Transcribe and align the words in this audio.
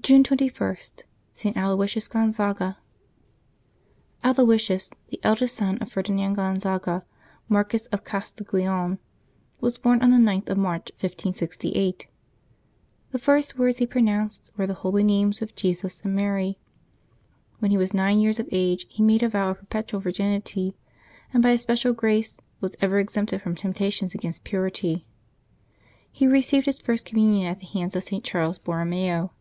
June 0.00 0.22
21— 0.22 1.02
ST. 1.34 1.56
ALOYSIUS 1.56 2.08
GONZAGA. 2.08 2.78
JIIloysius, 4.24 4.92
the 5.08 5.18
eldest 5.24 5.56
son 5.56 5.76
of 5.78 5.90
Ferdinand 5.90 6.34
Gonzaga, 6.34 7.02
5—1 7.50 7.50
Marquis 7.50 7.80
of 7.90 8.04
Castiglione, 8.04 8.98
was 9.60 9.76
born 9.76 10.00
on 10.00 10.10
the 10.12 10.16
9th 10.16 10.48
of 10.50 10.56
March, 10.56 10.90
1568. 10.92 12.06
The 13.10 13.18
first 13.18 13.58
words 13.58 13.78
he 13.78 13.86
pronounced 13.88 14.52
were 14.56 14.68
the 14.68 14.72
holy 14.84 15.02
names 15.02 15.42
of 15.42 15.56
Jesus 15.56 16.00
and 16.02 16.14
Mary. 16.14 16.58
When 17.58 17.72
he 17.72 17.76
was 17.76 17.92
nine 17.92 18.20
years 18.20 18.38
of 18.38 18.48
age 18.52 18.86
he 18.88 19.02
macle 19.02 19.24
a 19.24 19.28
vow 19.28 19.50
of 19.50 19.58
perpetual 19.58 20.00
virginity, 20.00 20.76
and 21.34 21.42
by 21.42 21.50
a 21.50 21.58
special 21.58 21.92
grace 21.92 22.38
was 22.60 22.76
ever 22.80 23.00
exempted 23.00 23.42
from 23.42 23.56
temptations 23.56 24.14
against 24.14 24.44
purity. 24.44 25.06
He 26.10 26.26
received 26.28 26.66
his 26.66 26.80
first 26.80 27.04
Communion 27.04 27.50
at 27.50 27.58
the 27.58 27.66
hands 27.66 27.96
of 27.96 28.04
St. 28.04 28.22
Charles 28.24 28.58
Borromeo. 28.58 29.32